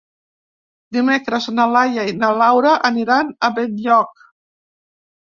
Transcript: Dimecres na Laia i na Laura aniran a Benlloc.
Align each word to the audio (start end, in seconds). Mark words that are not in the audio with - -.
Dimecres 0.95 1.43
na 1.57 1.65
Laia 1.73 2.05
i 2.11 2.15
na 2.21 2.29
Laura 2.37 2.71
aniran 2.89 3.29
a 3.49 3.51
Benlloc. 3.59 4.25